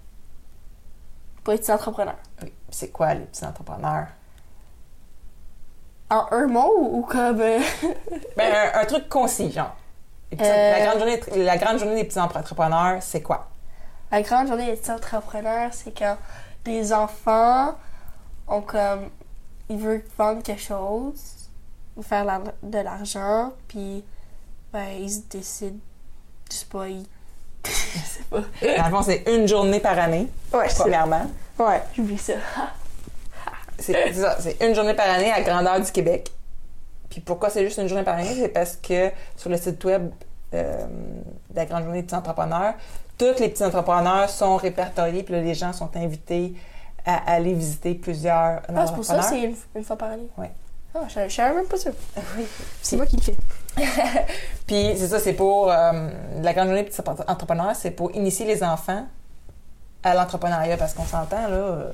Pour 1.46 1.54
être 1.54 1.70
entrepreneur. 1.70 2.16
Oui. 2.42 2.48
Puis 2.50 2.54
C'est 2.78 2.90
quoi 2.90 3.14
les 3.14 3.22
petits 3.22 3.46
entrepreneurs? 3.46 4.08
En 6.10 6.28
un 6.32 6.48
mot 6.48 6.74
ou, 6.78 7.02
comme. 7.04 7.40
euh, 7.42 7.60
Ben, 8.38 8.54
un, 8.76 8.82
un 8.82 8.86
truc 8.86 9.08
concis, 9.10 9.52
genre. 9.52 9.74
Les 10.32 10.38
petits- 10.38 10.50
Euh. 10.50 10.72
la, 10.72 10.86
grande 10.86 10.98
journée, 11.00 11.44
la 11.46 11.58
grande 11.58 11.78
journée 11.80 11.96
des 11.96 12.04
petits 12.04 12.20
entrepreneurs, 12.20 13.02
c'est 13.02 13.22
quoi? 13.22 13.48
La 14.12 14.22
grande 14.22 14.48
journée 14.48 14.66
des 14.68 14.76
petits 14.78 14.92
entrepreneurs, 14.92 15.74
c'est 15.74 15.98
quand 15.98 16.18
des 16.64 16.92
enfants 16.94 17.76
ont 18.48 18.62
comme. 18.62 19.10
Ils 19.70 19.78
veulent 19.80 20.04
vendre 20.18 20.44
quelque 20.44 20.62
chose, 20.62 21.50
faire 22.04 22.24
la- 22.26 22.42
de 22.62 22.80
l'argent, 22.80 23.54
puis 23.68 24.04
ben, 24.74 24.90
ils 25.00 25.28
décident. 25.28 25.80
Je 26.52 26.56
sais 26.58 26.66
pas, 26.68 26.88
ils. 26.88 27.06
Je 27.66 28.00
sais 28.00 28.24
pas. 28.30 28.42
Dans 28.78 28.86
le 28.90 28.96
fond, 28.96 29.02
c'est 29.04 29.24
une 29.34 29.48
journée 29.48 29.80
par 29.80 29.98
année, 30.00 30.28
Ouais, 30.54 30.70
c'est- 30.70 30.82
premièrement. 30.84 31.26
Ouais, 31.60 31.82
j'oublie 31.96 32.18
ça. 32.18 32.34
C'est 33.78 33.94
c'est 33.94 34.14
ça, 34.14 34.38
c'est 34.40 34.58
une 34.66 34.74
journée 34.74 34.94
par 34.94 35.10
année 35.10 35.32
à 35.32 35.42
grandeur 35.42 35.80
du 35.82 35.92
Québec. 35.92 36.32
Puis 37.10 37.22
pourquoi 37.22 37.50
c'est 37.50 37.64
juste 37.66 37.78
une 37.78 37.88
journée 37.88 38.04
par 38.04 38.16
année? 38.16 38.34
C'est 38.36 38.50
parce 38.50 38.76
que 38.78 39.12
sur 39.36 39.50
le 39.50 39.58
site 39.58 39.84
web 39.84 40.10
euh, 40.54 40.86
de 41.50 41.56
la 41.56 41.66
Grande 41.66 41.84
Journée 41.84 42.00
des 42.02 42.06
petits 42.06 42.16
entrepreneurs, 42.16 42.74
tous 43.18 43.40
les 43.40 43.50
petits 43.50 43.64
entrepreneurs 43.64 44.30
sont 44.30 44.56
répertoriés, 44.58 45.24
puis 45.24 45.34
là, 45.34 45.42
les 45.42 45.54
gens 45.54 45.74
sont 45.74 45.90
invités 45.96 46.54
à 47.06 47.34
aller 47.34 47.54
visiter 47.54 47.96
plusieurs 47.96 48.62
Ah, 48.74 48.86
c'est 48.88 48.94
pour 48.96 49.06
ça 49.06 49.22
c'est 49.22 49.42
une, 49.42 49.56
une 49.76 49.84
fois 49.84 49.96
par 49.98 50.12
année? 50.12 50.28
Ouais. 50.38 50.52
Ah, 50.96 51.02
je, 51.10 51.28
je 51.28 51.34
savais 51.36 51.54
même 51.56 51.66
pas 51.68 51.78
ça. 51.78 51.90
Oui. 52.38 52.46
C'est 52.82 52.96
moi 52.96 53.06
qui 53.06 53.18
le 53.18 53.22
fais. 53.22 53.36
Puis 54.68 54.94
c'est 54.98 55.08
ça, 55.10 55.20
c'est 55.20 55.34
pour 55.34 55.70
euh, 55.72 56.10
la 56.42 56.54
grande 56.54 56.68
journée 56.68 56.84
petits 56.84 57.02
entrepreneurs, 57.28 57.76
c'est 57.76 57.92
pour 57.92 58.16
initier 58.16 58.46
les 58.46 58.64
enfants 58.64 59.06
à 60.04 60.14
l'entrepreneuriat 60.14 60.78
parce 60.78 60.94
qu'on 60.94 61.04
s'entend 61.06 61.48
là, 61.48 61.56
euh, 61.58 61.92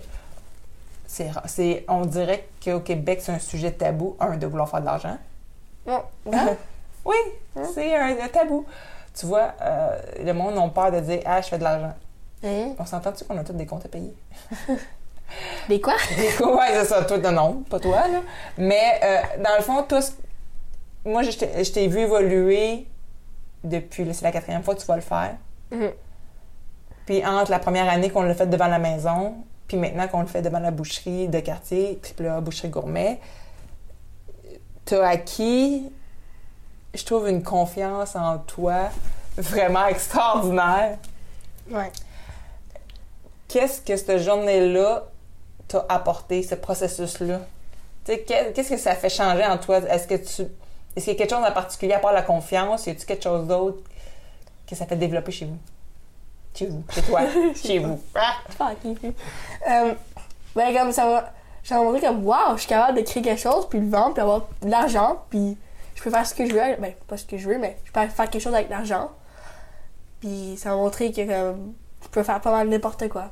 c'est, 1.08 1.84
on 1.88 2.05
dirait 2.05 2.48
qu'au 2.63 2.79
Québec 2.81 3.20
c'est 3.24 3.31
un 3.31 3.39
sujet 3.39 3.72
tabou, 3.72 4.15
un 4.20 4.38
de 4.38 4.46
vouloir 4.46 4.70
faire 4.70 4.81
de 4.81 4.86
l'argent. 4.86 5.17
Ouais. 5.88 5.96
oui, 7.05 7.15
Hein? 7.58 7.63
c'est 7.74 7.96
un, 7.96 8.15
un 8.24 8.27
tabou. 8.27 8.65
Tu 9.17 9.25
vois, 9.25 9.53
euh, 9.62 10.00
le 10.24 10.31
monde 10.34 10.58
a 10.58 10.67
peur 10.70 10.91
de 10.91 11.00
dire 11.00 11.22
ah 11.25 11.41
je 11.41 11.48
fais 11.50 11.58
de 11.58 11.63
l'argent. 11.63 11.93
Hein? 12.43 12.74
On 12.77 12.86
s'entend-tu 12.86 13.25
qu'on 13.25 13.38
a 13.38 13.43
tous 13.43 13.53
des 13.53 13.65
comptes 13.65 13.86
à 13.86 13.89
payer? 13.89 14.13
Des 15.70 15.80
quoi? 15.80 15.94
ouais, 15.94 16.68
c'est 16.74 16.86
ça. 16.86 17.04
Toi, 17.04 17.18
non, 17.32 17.64
pas 17.70 17.80
toi, 17.80 18.08
là. 18.08 18.22
Mais 18.58 19.00
euh, 19.04 19.22
dans 19.44 19.56
le 19.58 19.64
fond, 19.64 19.84
tous. 19.84 20.14
Moi, 21.06 21.24
je 21.24 21.72
t'ai 21.72 21.88
vu 21.88 22.00
évoluer 22.00 22.88
depuis. 23.64 24.08
C'est 24.14 24.24
la 24.24 24.32
quatrième 24.32 24.64
fois 24.64 24.76
que 24.76 24.82
tu 24.82 24.88
vas 24.88 24.96
le 24.96 25.02
faire. 25.02 25.36
Mhm. 25.72 25.92
Puis 27.06 27.26
entre 27.26 27.52
la 27.52 27.60
première 27.60 27.90
année 27.90 28.10
qu'on 28.10 28.22
l'a 28.22 28.36
fait 28.36 28.48
devant 28.48 28.68
la 28.68 28.80
maison, 28.80 29.36
puis 29.68 29.78
maintenant 29.78 30.08
qu'on 30.08 30.22
le 30.22 30.28
fait 30.28 30.42
devant 30.42 30.60
la 30.60 30.72
boucherie 30.72 31.28
de 31.28 31.40
quartier, 31.40 32.00
triple 32.02 32.28
A, 32.28 32.42
boucherie 32.42 32.70
gourmet, 32.70 33.20
t'as 34.86 35.08
acquis, 35.08 35.92
je 36.94 37.06
trouve, 37.06 37.30
une 37.30 37.44
confiance 37.44 38.16
en 38.16 38.38
toi 38.40 38.90
vraiment 39.38 39.88
extraordinaire. 39.88 40.98
Ouais. 41.70 41.92
Qu'est-ce 43.48 43.82
que 43.82 43.96
cette 43.96 44.20
journée-là 44.20 45.06
t'a 45.72 45.86
apporté, 45.90 46.44
ce 46.44 46.56
processus-là? 46.56 47.42
Qu'est-ce 48.06 48.70
que 48.70 48.78
ça 48.78 48.96
fait 48.96 49.10
changer 49.10 49.46
en 49.46 49.58
toi? 49.58 49.78
Est-ce 49.78 50.08
que 50.08 50.16
tu. 50.16 50.50
Est-ce 50.96 51.06
qu'il 51.06 51.13
y 51.13 51.16
a 51.16 51.20
quelque 51.20 51.30
chose 51.30 51.46
en 51.46 51.51
particulier 51.51 51.94
à 51.94 52.00
part 52.00 52.13
la 52.13 52.22
confiance? 52.22 52.86
Y 52.86 52.92
a-t-il 52.92 53.06
quelque 53.06 53.24
chose 53.24 53.48
d'autre 53.48 53.80
que 54.68 54.75
ça 54.75 54.86
fait 54.86 54.96
développer 54.96 55.32
chez 55.32 55.46
vous? 55.46 55.58
Chez 56.54 56.66
vous, 56.66 56.84
chez 56.94 57.01
toi, 57.04 57.22
chez 57.56 57.80
vous. 57.80 58.01
Ah! 58.16 58.36
Pas. 58.58 58.74
Euh, 58.84 59.94
ben, 60.56 60.75
comme 60.75 60.92
ça 60.92 61.06
va. 61.06 61.34
J'ai 61.63 61.75
rencontré 61.75 62.01
comme, 62.01 62.25
waouh, 62.25 62.56
je 62.56 62.62
suis 62.62 62.70
capable 62.70 62.98
de 62.98 63.04
créer 63.04 63.22
quelque 63.22 63.40
chose, 63.40 63.70
puis 63.70 63.80
le 63.80 63.88
vendre, 63.88 64.13
puis 64.13 64.22
avoir 64.22 64.48
de 64.63 64.70
l'argent, 64.70 65.24
puis 65.30 65.56
je 65.94 66.01
peux 66.01 66.10
faire 66.10 66.25
ce 66.25 66.34
que 66.34 66.46
je 66.48 66.54
veux. 66.54 66.75
Ben, 66.80 66.94
pas 67.08 67.18
ce 67.18 67.25
que 67.25 67.38
je 67.38 67.48
veux, 67.48 67.60
mais 67.60 67.78
je 67.86 67.92
peux 67.92 68.06
faire 68.08 68.30
quelque 68.30 68.42
chose 68.42 68.56
avec 68.56 68.70
l'argent. 68.70 69.12
Puis 70.20 70.56
ça 70.58 70.70
m'a 70.70 70.75
montré 70.75 71.12
que 71.12 71.22
comme, 71.22 71.74
je 72.04 72.08
peux 72.10 72.24
faire 72.24 72.42
pas 72.42 72.51
mal 72.51 72.68
n'importe 72.68 73.08
quoi. 73.10 73.32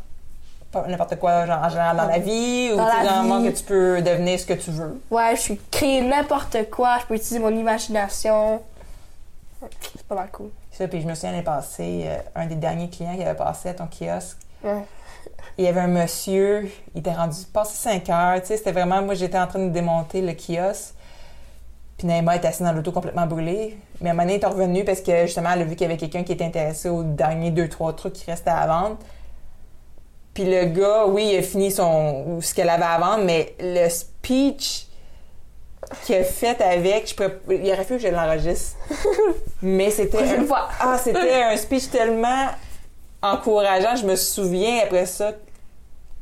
N'importe 0.87 1.15
quoi, 1.17 1.47
genre 1.47 1.63
en 1.63 1.69
général 1.69 1.97
dans 1.97 2.05
la 2.05 2.19
vie, 2.19 2.69
ou 2.71 2.77
Dans 2.77 2.85
la 2.85 3.03
genre 3.03 3.39
vie. 3.41 3.51
que 3.51 3.57
tu 3.57 3.63
peux 3.63 4.01
devenir 4.03 4.39
ce 4.39 4.45
que 4.45 4.53
tu 4.53 4.69
veux. 4.69 5.01
Ouais, 5.09 5.35
je 5.35 5.41
suis 5.41 5.59
créer 5.71 6.01
n'importe 6.01 6.69
quoi, 6.69 6.97
je 7.01 7.05
peux 7.07 7.15
utiliser 7.15 7.39
mon 7.39 7.49
imagination. 7.49 8.61
C'est 9.95 10.03
pas 10.07 10.15
mal 10.15 10.29
cool. 10.31 10.49
Ça, 10.71 10.87
puis 10.87 11.01
je 11.01 11.07
me 11.07 11.15
souviens 11.15 11.31
l'année 11.31 11.43
passée, 11.43 12.03
euh, 12.05 12.17
un 12.35 12.45
des 12.45 12.55
derniers 12.55 12.87
clients 12.89 13.15
qui 13.15 13.23
avait 13.23 13.35
passé 13.37 13.69
à 13.69 13.73
ton 13.73 13.87
kiosque, 13.87 14.37
Ouais. 14.63 14.83
il 15.57 15.65
y 15.65 15.67
avait 15.67 15.79
un 15.81 15.87
monsieur, 15.87 16.69
il 16.93 16.99
était 16.99 17.13
rendu 17.13 17.37
passé 17.51 17.75
5 17.75 18.09
heures, 18.09 18.39
tu 18.41 18.47
sais, 18.47 18.57
c'était 18.57 18.71
vraiment, 18.71 19.01
moi 19.01 19.15
j'étais 19.15 19.39
en 19.39 19.47
train 19.47 19.59
de 19.59 19.69
démonter 19.69 20.21
le 20.21 20.33
kiosque, 20.33 20.93
puis 21.97 22.07
Naïma 22.07 22.35
était 22.37 22.47
assise 22.47 22.61
dans 22.65 22.71
l'auto 22.71 22.91
complètement 22.91 23.25
brûlée, 23.25 23.77
mais 24.01 24.09
à 24.09 24.11
un 24.11 24.15
moment 24.15 24.23
donné, 24.23 24.35
elle 24.35 24.43
est 24.43 24.45
revenue 24.47 24.85
parce 24.85 25.01
que 25.01 25.25
justement, 25.25 25.49
elle 25.53 25.61
a 25.61 25.65
vu 25.65 25.71
qu'il 25.75 25.81
y 25.81 25.85
avait 25.89 25.97
quelqu'un 25.97 26.23
qui 26.23 26.31
était 26.31 26.45
intéressé 26.45 26.87
aux 26.89 27.03
derniers 27.03 27.51
deux, 27.51 27.67
trois 27.67 27.91
trucs 27.93 28.13
qui 28.13 28.29
restaient 28.29 28.49
à 28.51 28.65
vendre. 28.67 28.97
Puis 30.33 30.45
le 30.45 30.65
gars, 30.65 31.05
oui, 31.07 31.31
il 31.33 31.37
a 31.39 31.41
fini 31.41 31.71
son, 31.71 32.39
ce 32.41 32.53
qu'elle 32.53 32.69
avait 32.69 32.83
à 32.83 32.97
vendre, 32.97 33.23
mais 33.25 33.55
le 33.59 33.89
speech 33.89 34.85
qu'il 36.05 36.15
a 36.15 36.23
fait 36.23 36.61
avec, 36.61 37.09
je 37.09 37.15
pourrais, 37.15 37.39
il 37.49 37.71
aurait 37.71 37.83
fallu 37.83 37.99
que 37.99 38.07
je 38.07 38.13
l'enregistre. 38.13 38.77
mais 39.61 39.89
c'était 39.89 40.17
un- 40.23 40.45
fois. 40.45 40.69
ah, 40.79 40.97
c'était 40.97 41.43
un 41.43 41.57
speech 41.57 41.89
tellement 41.89 42.47
encourageant. 43.21 43.95
Je 43.95 44.05
me 44.05 44.15
souviens 44.15 44.81
après 44.83 45.05
ça, 45.07 45.31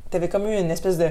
t'avais 0.10 0.30
comme 0.30 0.48
eu 0.48 0.58
une 0.58 0.72
espèce 0.72 0.98
de. 0.98 1.10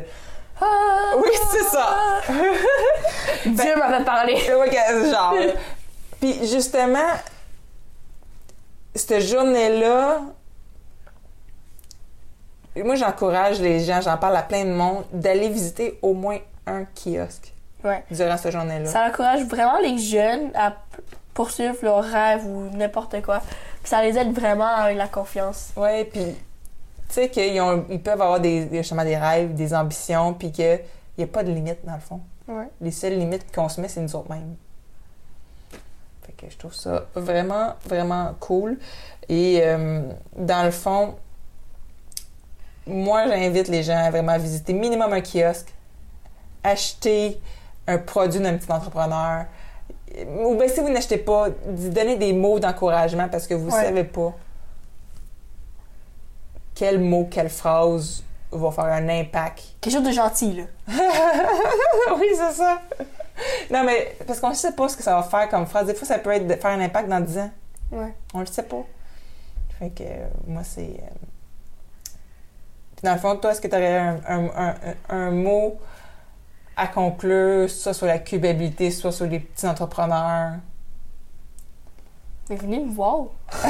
Oui, 1.18 1.30
c'est 1.52 1.64
ça. 1.64 1.96
Dieu 3.44 3.76
m'avait 3.76 4.04
parlé. 4.04 4.34
Ouais, 4.58 4.70
que- 4.70 5.10
genre. 5.10 5.34
Puis 6.18 6.48
justement, 6.48 7.10
cette 8.94 9.20
journée-là, 9.20 10.20
moi 12.82 12.94
j'encourage 12.96 13.60
les 13.60 13.80
gens, 13.80 14.00
j'en 14.00 14.16
parle 14.16 14.36
à 14.36 14.42
plein 14.42 14.64
de 14.64 14.72
monde, 14.72 15.04
d'aller 15.12 15.48
visiter 15.48 15.98
au 16.02 16.12
moins 16.14 16.38
un 16.66 16.84
kiosque 16.84 17.52
Ouais. 17.84 18.02
durant 18.10 18.36
cette 18.36 18.52
journée-là. 18.52 18.86
Ça 18.86 19.06
encourage 19.06 19.44
vraiment 19.44 19.78
les 19.78 19.98
jeunes 19.98 20.50
à 20.54 20.74
poursuivre 21.34 21.76
leurs 21.82 22.02
rêves 22.02 22.44
ou 22.46 22.68
n'importe 22.76 23.22
quoi. 23.22 23.40
Puis 23.82 23.90
ça 23.90 24.02
les 24.02 24.18
aide 24.18 24.32
vraiment 24.32 24.66
avec 24.66 24.96
la 24.96 25.06
confiance. 25.06 25.70
Ouais, 25.76 26.04
puis 26.06 26.24
tu 27.08 27.14
sais 27.14 27.28
qu'ils 27.28 27.54
ils 27.90 28.02
peuvent 28.02 28.20
avoir 28.20 28.40
des, 28.40 28.64
des- 28.64 28.78
justement 28.78 29.04
des 29.04 29.16
rêves, 29.16 29.54
des 29.54 29.72
ambitions, 29.74 30.32
puis 30.34 30.50
qu'il 30.50 30.80
n'y 31.18 31.24
a 31.24 31.26
pas 31.28 31.44
de 31.44 31.52
limite 31.52 31.84
dans 31.84 31.94
le 31.94 32.00
fond. 32.00 32.20
Ouais. 32.48 32.68
Les 32.80 32.90
seules 32.90 33.16
limites 33.18 33.54
qu'on 33.54 33.68
se 33.68 33.80
met, 33.80 33.88
c'est 33.88 34.00
nous 34.00 34.16
autres 34.16 34.30
mêmes. 34.30 34.56
Fait 36.22 36.32
que 36.32 36.50
je 36.50 36.56
trouve 36.56 36.74
ça 36.74 37.04
vraiment, 37.14 37.74
vraiment 37.86 38.34
cool. 38.40 38.78
Et 39.28 39.60
euh, 39.62 40.02
dans 40.36 40.64
le 40.64 40.70
fond, 40.72 41.14
moi, 42.86 43.26
j'invite 43.28 43.68
les 43.68 43.82
gens 43.82 43.96
à 43.96 44.10
vraiment 44.10 44.36
visiter 44.38 44.72
minimum 44.72 45.12
un 45.12 45.20
kiosque, 45.20 45.72
acheter 46.62 47.40
un 47.86 47.98
produit 47.98 48.40
d'un 48.40 48.56
petit 48.56 48.70
entrepreneur. 48.70 49.46
Ou 50.44 50.54
bien 50.54 50.68
si 50.68 50.80
vous 50.80 50.88
n'achetez 50.88 51.18
pas, 51.18 51.48
donnez 51.66 52.16
des 52.16 52.32
mots 52.32 52.58
d'encouragement 52.58 53.28
parce 53.28 53.46
que 53.46 53.54
vous 53.54 53.66
ne 53.68 53.72
Ouais. 53.72 53.82
savez 53.84 54.04
pas 54.04 54.32
quel 56.74 56.98
mot, 57.00 57.26
quelle 57.30 57.48
phrase 57.50 58.22
va 58.52 58.70
faire 58.70 58.84
un 58.84 59.08
impact. 59.08 59.62
Quelque 59.80 59.92
chose 59.94 60.02
de 60.04 60.12
gentil, 60.12 60.52
là. 60.54 60.62
oui, 62.18 62.26
c'est 62.34 62.52
ça. 62.52 62.80
Non, 63.70 63.84
mais 63.84 64.16
parce 64.26 64.40
qu'on 64.40 64.50
ne 64.50 64.54
sait 64.54 64.72
pas 64.72 64.88
ce 64.88 64.96
que 64.96 65.02
ça 65.02 65.14
va 65.16 65.22
faire 65.22 65.48
comme 65.48 65.66
phrase. 65.66 65.86
Des 65.86 65.94
fois, 65.94 66.06
ça 66.06 66.18
peut 66.18 66.30
être 66.30 66.46
de 66.46 66.54
faire 66.54 66.70
un 66.70 66.80
impact 66.80 67.08
dans 67.08 67.20
10 67.20 67.38
ans. 67.38 67.50
Ouais. 67.92 68.14
On 68.34 68.40
le 68.40 68.46
sait 68.46 68.62
pas. 68.62 68.84
Fait 69.78 69.90
que 69.90 70.04
moi, 70.46 70.62
c'est. 70.64 70.82
euh, 70.82 71.26
Puis 72.96 73.02
dans 73.04 73.12
le 73.12 73.18
fond, 73.18 73.36
toi, 73.36 73.52
est-ce 73.52 73.60
que 73.60 73.68
tu 73.68 73.74
aurais 73.76 73.98
un, 73.98 74.20
un- 74.28 74.50
un- 74.56 74.74
un 75.10 75.30
mot 75.30 75.78
à 76.76 76.86
conclure, 76.86 77.68
soit 77.70 77.94
sur 77.94 78.06
la 78.06 78.18
culpabilité, 78.18 78.90
soit 78.90 79.12
sur 79.12 79.26
les 79.26 79.40
petits 79.40 79.66
entrepreneurs? 79.66 80.52
Mais 82.48 82.56
venez 82.56 82.80
me 82.80 82.92
voir. 82.92 83.26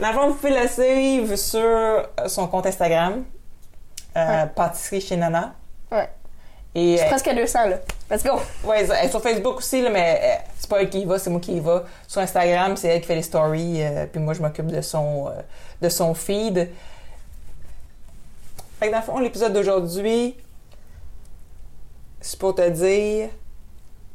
Dans 0.00 0.08
le 0.08 0.14
fond, 0.14 0.28
vous 0.28 0.34
pouvez 0.34 0.50
la 0.54 0.68
suivre 0.68 1.34
sur 1.36 2.08
son 2.28 2.46
compte 2.46 2.66
Instagram, 2.66 3.24
euh, 4.16 4.42
Ouais. 4.44 4.48
Pâtisserie 4.54 5.00
chez 5.00 5.16
Nana. 5.16 5.54
Ouais. 5.90 6.08
Et, 6.74 6.92
Je 6.92 6.96
suis 6.98 7.06
euh, 7.06 7.08
presque 7.10 7.28
à 7.28 7.34
200, 7.34 7.66
là. 7.68 7.76
Let's 8.10 8.22
go! 8.24 8.38
Ouais, 8.64 8.86
sur 9.08 9.20
Facebook 9.20 9.56
aussi, 9.58 9.82
là, 9.82 9.90
mais 9.90 10.20
euh, 10.22 10.34
c'est 10.58 10.68
pas 10.70 10.80
elle 10.80 10.88
qui 10.90 11.00
y 11.00 11.04
va, 11.04 11.18
c'est 11.18 11.30
moi 11.30 11.40
qui 11.40 11.56
y 11.56 11.60
va. 11.60 11.82
Sur 12.06 12.20
Instagram, 12.20 12.76
c'est 12.76 12.88
elle 12.88 13.00
qui 13.00 13.06
fait 13.08 13.16
les 13.16 13.22
stories, 13.22 13.82
euh, 13.82 14.06
puis 14.06 14.20
moi, 14.20 14.34
je 14.34 14.40
m'occupe 14.42 14.66
de 14.68 14.80
son, 14.80 15.26
euh, 15.28 15.32
de 15.82 15.88
son 15.88 16.14
feed. 16.14 16.70
Fait 18.78 18.86
que 18.86 18.92
dans 18.92 18.98
le 18.98 19.04
fond, 19.04 19.18
l'épisode 19.18 19.52
d'aujourd'hui, 19.52 20.36
c'est 22.20 22.38
pour 22.38 22.54
te 22.54 22.68
dire, 22.70 23.30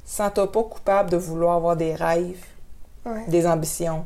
sens-toi 0.05 0.51
pas 0.51 0.63
coupable 0.63 1.10
de 1.10 1.17
vouloir 1.17 1.55
avoir 1.58 1.75
des 1.75 1.96
rêves, 1.96 2.43
Ouais. 3.05 3.25
des 3.27 3.46
ambitions. 3.46 4.05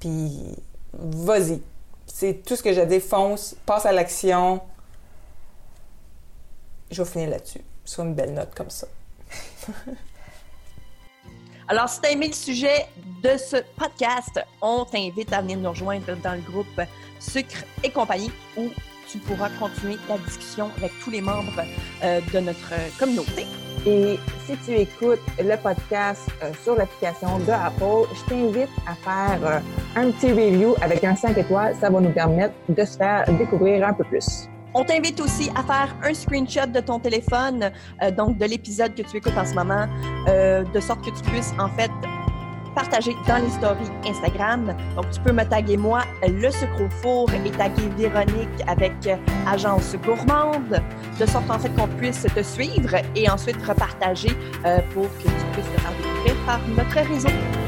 Puis, 0.00 0.56
vas-y. 0.92 1.62
C'est 2.06 2.42
tout 2.44 2.56
ce 2.56 2.62
que 2.62 2.72
j'ai 2.72 2.84
dit. 2.86 3.00
Fonce, 3.00 3.54
passe 3.64 3.86
à 3.86 3.92
l'action. 3.92 4.60
Je 6.90 7.02
vais 7.02 7.08
finir 7.08 7.30
là-dessus. 7.30 7.60
Sur 7.84 8.02
une 8.04 8.14
belle 8.14 8.34
note 8.34 8.54
comme 8.54 8.70
ça. 8.70 8.86
Alors, 11.68 11.88
si 11.88 12.00
tu 12.00 12.06
as 12.08 12.10
aimé 12.12 12.26
le 12.28 12.34
sujet 12.34 12.86
de 13.22 13.36
ce 13.38 13.56
podcast, 13.76 14.40
on 14.60 14.84
t'invite 14.84 15.32
à 15.32 15.40
venir 15.40 15.58
nous 15.58 15.70
rejoindre 15.70 16.14
dans 16.16 16.34
le 16.34 16.40
groupe 16.42 16.80
Sucre 17.18 17.64
et 17.82 17.90
compagnie 17.90 18.30
où 18.56 18.68
tu 19.08 19.18
pourras 19.18 19.50
continuer 19.58 19.96
la 20.08 20.18
discussion 20.18 20.70
avec 20.78 20.92
tous 21.02 21.10
les 21.10 21.20
membres 21.20 21.62
euh, 22.02 22.20
de 22.32 22.40
notre 22.40 22.72
euh, 22.72 22.88
communauté. 22.98 23.46
Et 23.86 24.18
si 24.46 24.56
tu 24.64 24.72
écoutes 24.72 25.20
le 25.38 25.56
podcast 25.56 26.28
euh, 26.42 26.50
sur 26.62 26.74
l'application 26.76 27.38
de 27.40 27.50
Apple, 27.50 28.08
je 28.14 28.28
t'invite 28.28 28.70
à 28.86 28.94
faire 28.94 29.38
euh, 29.42 29.58
un 29.96 30.10
petit 30.10 30.32
review 30.32 30.74
avec 30.80 31.04
un 31.04 31.14
5 31.14 31.36
étoiles. 31.36 31.76
Ça 31.80 31.90
va 31.90 32.00
nous 32.00 32.12
permettre 32.12 32.54
de 32.68 32.84
se 32.84 32.96
faire 32.96 33.24
découvrir 33.38 33.86
un 33.86 33.92
peu 33.92 34.04
plus. 34.04 34.48
On 34.74 34.84
t'invite 34.84 35.20
aussi 35.20 35.50
à 35.54 35.62
faire 35.62 35.94
un 36.02 36.14
screenshot 36.14 36.66
de 36.66 36.80
ton 36.80 36.98
téléphone, 36.98 37.70
donc 38.16 38.38
de 38.38 38.44
l'épisode 38.44 38.92
que 38.96 39.02
tu 39.02 39.18
écoutes 39.18 39.38
en 39.38 39.46
ce 39.46 39.54
moment, 39.54 39.86
de 40.26 40.80
sorte 40.80 41.04
que 41.04 41.10
tu 41.16 41.22
puisses 41.30 41.52
en 41.60 41.68
fait 41.68 41.92
partager 42.74 43.14
dans 43.26 43.42
les 43.42 43.50
stories 43.50 43.90
Instagram. 44.06 44.74
Donc 44.96 45.10
tu 45.10 45.20
peux 45.20 45.32
me 45.32 45.44
taguer 45.44 45.76
moi, 45.76 46.02
le 46.26 46.50
sucre 46.50 46.82
au 46.82 46.88
four, 47.02 47.28
et 47.32 47.50
taguer 47.50 47.88
Véronique 47.96 48.48
avec 48.66 48.92
euh, 49.06 49.16
Agence 49.46 49.96
Gourmande, 50.04 50.80
de 51.18 51.26
sorte 51.26 51.50
en 51.50 51.58
fait 51.58 51.74
qu'on 51.76 51.88
puisse 51.88 52.22
te 52.22 52.42
suivre 52.42 52.94
et 53.14 53.30
ensuite 53.30 53.62
repartager 53.66 54.36
euh, 54.64 54.80
pour 54.92 55.08
que 55.18 55.22
tu 55.22 55.44
puisses 55.52 55.70
te 55.74 55.80
faire 55.80 55.92
découvrir 56.02 56.46
par 56.46 56.60
notre 56.76 57.08
réseau. 57.08 57.63